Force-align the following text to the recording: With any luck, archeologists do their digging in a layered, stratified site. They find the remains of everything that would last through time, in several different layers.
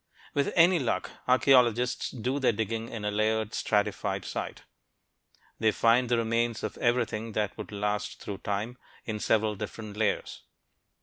With 0.33 0.51
any 0.55 0.79
luck, 0.79 1.11
archeologists 1.27 2.09
do 2.09 2.39
their 2.39 2.51
digging 2.53 2.89
in 2.89 3.05
a 3.05 3.11
layered, 3.11 3.53
stratified 3.53 4.25
site. 4.25 4.63
They 5.59 5.69
find 5.69 6.09
the 6.09 6.17
remains 6.17 6.63
of 6.63 6.75
everything 6.79 7.33
that 7.33 7.55
would 7.55 7.71
last 7.71 8.19
through 8.19 8.39
time, 8.39 8.79
in 9.05 9.19
several 9.19 9.53
different 9.53 9.95
layers. 9.95 10.41